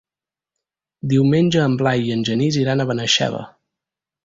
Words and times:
Diumenge 1.11 1.61
en 1.65 1.77
Blai 1.83 2.03
i 2.07 2.11
en 2.17 2.25
Genís 2.31 2.59
iran 2.65 2.81
a 2.81 2.89
Benaixeve. 2.95 3.47